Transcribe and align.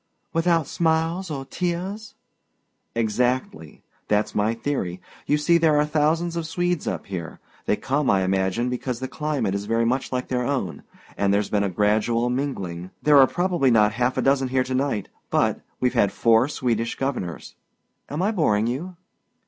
"Without 0.33 0.65
smiles 0.65 1.29
or 1.29 1.45
tears?" 1.45 2.15
"Exactly. 2.95 3.83
That's 4.07 4.33
my 4.33 4.55
theory. 4.55 4.99
You 5.27 5.37
see 5.37 5.59
there 5.59 5.77
are 5.77 5.85
thousands 5.85 6.35
of 6.35 6.47
Swedes 6.47 6.87
up 6.87 7.05
here. 7.05 7.39
They 7.67 7.75
come, 7.75 8.09
I 8.09 8.23
imagine, 8.23 8.67
because 8.67 8.99
the 8.99 9.07
climate 9.07 9.53
is 9.53 9.65
very 9.65 9.85
much 9.85 10.11
like 10.11 10.27
their 10.27 10.43
own, 10.43 10.81
and 11.17 11.31
there's 11.31 11.51
been 11.51 11.61
a 11.63 11.69
gradual 11.69 12.31
mingling. 12.31 12.89
There're 13.03 13.23
probably 13.27 13.69
not 13.69 13.93
half 13.93 14.17
a 14.17 14.23
dozen 14.23 14.47
here 14.47 14.63
to 14.63 14.73
night, 14.73 15.07
but 15.29 15.61
we've 15.79 15.93
had 15.93 16.11
four 16.11 16.47
Swedish 16.47 16.95
governors. 16.95 17.53
Am 18.09 18.23
I 18.23 18.31
boring 18.31 18.65
you?" 18.65 18.95